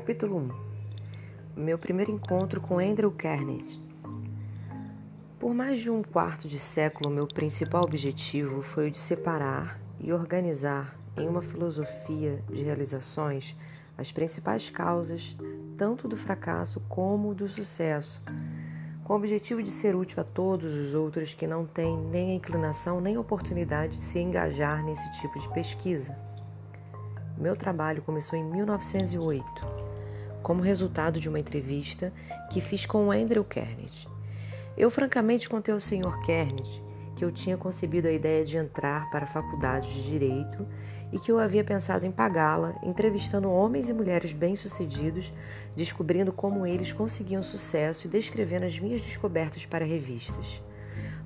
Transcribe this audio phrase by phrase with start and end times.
[0.00, 0.50] Capítulo
[1.56, 3.82] 1 Meu primeiro encontro com Andrew Carnegie.
[5.38, 10.10] Por mais de um quarto de século, meu principal objetivo foi o de separar e
[10.10, 13.54] organizar em uma filosofia de realizações
[13.98, 15.36] as principais causas
[15.76, 18.22] tanto do fracasso como do sucesso,
[19.04, 22.34] com o objetivo de ser útil a todos os outros que não têm nem a
[22.36, 26.16] inclinação nem a oportunidade de se engajar nesse tipo de pesquisa.
[27.36, 29.79] Meu trabalho começou em 1908
[30.42, 32.12] como resultado de uma entrevista
[32.50, 34.08] que fiz com Andrew Carnegie.
[34.76, 36.24] Eu francamente contei ao Sr.
[36.26, 36.90] Carnegie
[37.20, 40.66] que eu tinha concebido a ideia de entrar para a faculdade de Direito
[41.12, 45.30] e que eu havia pensado em pagá-la, entrevistando homens e mulheres bem-sucedidos,
[45.76, 50.62] descobrindo como eles conseguiam sucesso e descrevendo as minhas descobertas para revistas.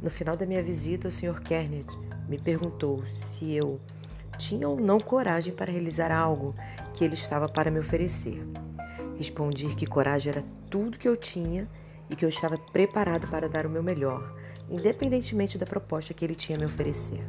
[0.00, 1.42] No final da minha visita, o Sr.
[1.42, 3.78] Carnegie me perguntou se eu
[4.38, 6.54] tinha ou não coragem para realizar algo
[6.94, 8.42] que ele estava para me oferecer.
[9.16, 11.68] Respondi que coragem era tudo que eu tinha
[12.10, 14.34] e que eu estava preparado para dar o meu melhor,
[14.70, 17.20] independentemente da proposta que ele tinha a me oferecer.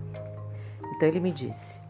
[0.95, 1.81] Então ele me disse: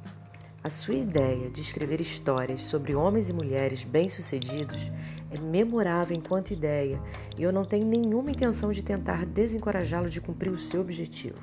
[0.63, 4.91] A sua ideia de escrever histórias sobre homens e mulheres bem-sucedidos
[5.31, 6.99] é memorável enquanto ideia
[7.37, 11.41] e eu não tenho nenhuma intenção de tentar desencorajá-lo de cumprir o seu objetivo.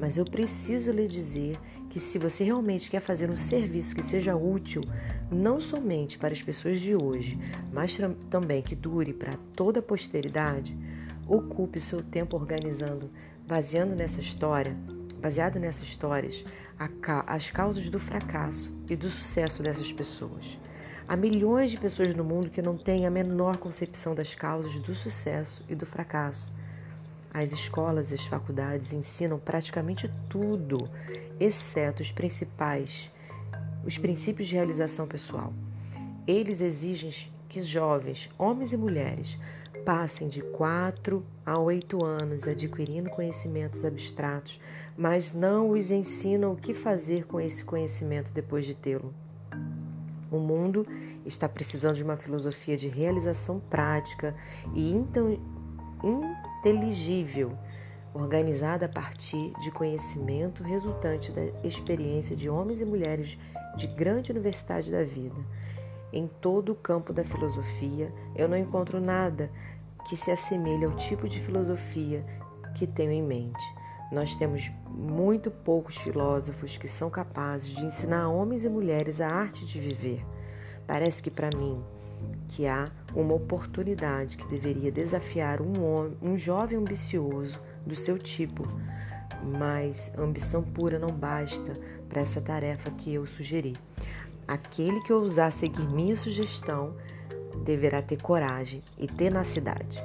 [0.00, 1.56] Mas eu preciso lhe dizer
[1.88, 4.82] que se você realmente quer fazer um serviço que seja útil,
[5.30, 7.38] não somente para as pessoas de hoje,
[7.72, 7.98] mas
[8.30, 10.76] também que dure para toda a posteridade,
[11.26, 13.10] ocupe o seu tempo organizando,
[13.46, 14.76] baseando nessa história,
[15.20, 16.44] baseado nessas histórias,
[17.26, 20.58] as causas do fracasso e do sucesso dessas pessoas.
[21.08, 24.94] Há milhões de pessoas no mundo que não têm a menor concepção das causas do
[24.94, 26.52] sucesso e do fracasso.
[27.38, 30.90] As escolas e as faculdades ensinam praticamente tudo,
[31.38, 33.12] exceto os principais,
[33.84, 35.52] os princípios de realização pessoal.
[36.26, 37.12] Eles exigem
[37.48, 39.38] que jovens, homens e mulheres,
[39.84, 44.60] passem de 4 a 8 anos adquirindo conhecimentos abstratos,
[44.96, 49.14] mas não os ensinam o que fazer com esse conhecimento depois de tê-lo.
[50.28, 50.84] O mundo
[51.24, 54.34] está precisando de uma filosofia de realização prática
[54.74, 55.38] e então
[56.58, 57.56] inteligível,
[58.12, 63.38] organizada a partir de conhecimento resultante da experiência de homens e mulheres
[63.76, 65.36] de grande universidade da vida.
[66.12, 69.50] Em todo o campo da filosofia, eu não encontro nada
[70.08, 72.24] que se assemelhe ao tipo de filosofia
[72.74, 73.74] que tenho em mente.
[74.10, 79.66] Nós temos muito poucos filósofos que são capazes de ensinar homens e mulheres a arte
[79.66, 80.24] de viver.
[80.86, 81.84] Parece que para mim,
[82.48, 82.84] que há
[83.14, 88.66] uma oportunidade que deveria desafiar um, homem, um jovem ambicioso do seu tipo,
[89.58, 91.72] mas ambição pura não basta
[92.08, 93.74] para essa tarefa que eu sugeri.
[94.46, 96.96] Aquele que ousar seguir minha sugestão
[97.64, 100.02] deverá ter coragem e tenacidade.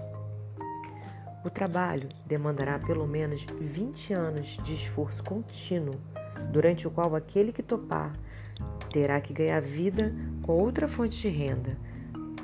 [1.45, 5.95] O trabalho demandará pelo menos 20 anos de esforço contínuo,
[6.51, 8.13] durante o qual aquele que topar
[8.91, 11.77] terá que ganhar vida com outra fonte de renda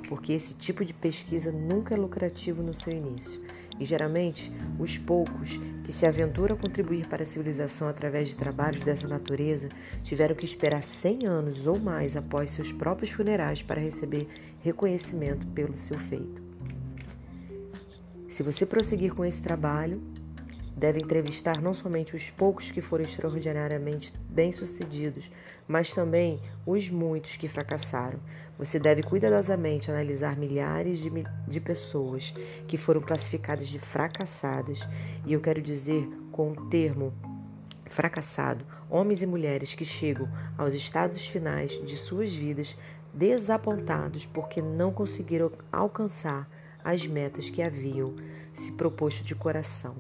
[0.09, 3.39] porque esse tipo de pesquisa nunca é lucrativo no seu início.
[3.79, 8.83] E geralmente, os poucos que se aventuram a contribuir para a civilização através de trabalhos
[8.83, 9.69] dessa natureza
[10.03, 14.27] tiveram que esperar 100 anos ou mais após seus próprios funerais para receber
[14.61, 16.41] reconhecimento pelo seu feito.
[18.27, 20.01] Se você prosseguir com esse trabalho,
[20.79, 25.29] deve entrevistar não somente os poucos que foram extraordinariamente bem-sucedidos,
[25.67, 28.19] mas também os muitos que fracassaram.
[28.57, 31.11] Você deve cuidadosamente analisar milhares de,
[31.47, 32.33] de pessoas
[32.67, 34.79] que foram classificadas de fracassadas,
[35.25, 37.13] e eu quero dizer com o termo
[37.89, 42.77] fracassado, homens e mulheres que chegam aos estados finais de suas vidas
[43.13, 46.47] desapontados porque não conseguiram alcançar
[46.83, 48.15] as metas que haviam
[48.53, 49.95] se proposto de coração.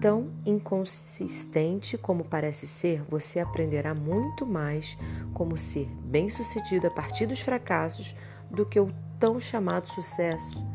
[0.00, 4.96] Tão inconsistente como parece ser, você aprenderá muito mais
[5.32, 8.14] como ser bem-sucedido a partir dos fracassos
[8.50, 10.66] do que o tão chamado sucesso.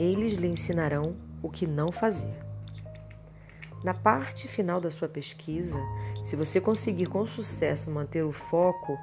[0.00, 2.34] Eles lhe ensinarão o que não fazer.
[3.84, 5.78] Na parte final da sua pesquisa,
[6.24, 8.96] se você conseguir com sucesso manter o foco,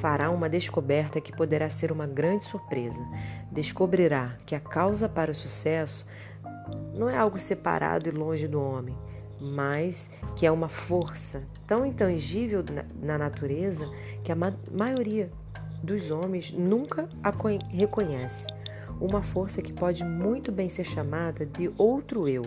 [0.00, 3.02] fará uma descoberta que poderá ser uma grande surpresa.
[3.50, 6.06] Descobrirá que a causa para o sucesso
[6.94, 8.96] não é algo separado e longe do homem,
[9.40, 12.62] mas que é uma força tão intangível
[13.02, 13.88] na natureza
[14.22, 15.30] que a ma maioria
[15.82, 17.32] dos homens nunca a
[17.70, 18.46] reconhece.
[19.00, 22.42] Uma força que pode muito bem ser chamada de outro eu.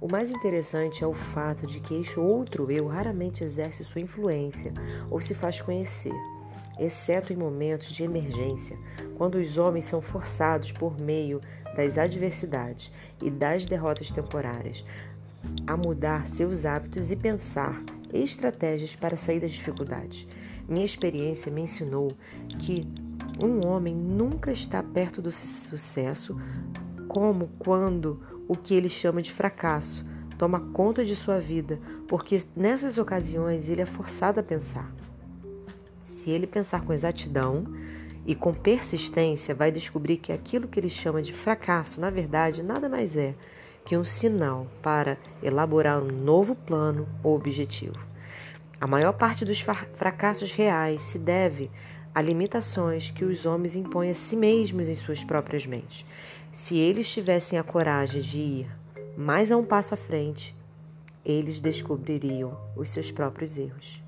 [0.00, 4.72] O mais interessante é o fato de que este outro eu raramente exerce sua influência
[5.10, 6.14] ou se faz conhecer.
[6.78, 8.78] Exceto em momentos de emergência,
[9.16, 11.40] quando os homens são forçados por meio
[11.76, 12.90] das adversidades
[13.22, 14.84] e das derrotas temporárias
[15.66, 17.82] a mudar seus hábitos e pensar
[18.12, 20.26] estratégias para sair das dificuldades.
[20.68, 22.08] Minha experiência me ensinou
[22.60, 22.82] que
[23.42, 26.36] um homem nunca está perto do sucesso
[27.08, 30.04] como quando o que ele chama de fracasso
[30.38, 34.92] toma conta de sua vida, porque nessas ocasiões ele é forçado a pensar.
[36.26, 37.64] Se ele pensar com exatidão
[38.26, 42.88] e com persistência, vai descobrir que aquilo que ele chama de fracasso, na verdade, nada
[42.88, 43.32] mais é
[43.84, 47.96] que um sinal para elaborar um novo plano ou objetivo.
[48.80, 49.60] A maior parte dos
[49.94, 51.70] fracassos reais se deve
[52.12, 56.04] a limitações que os homens impõem a si mesmos em suas próprias mentes.
[56.50, 58.70] Se eles tivessem a coragem de ir
[59.16, 60.56] mais a um passo à frente,
[61.24, 64.04] eles descobririam os seus próprios erros.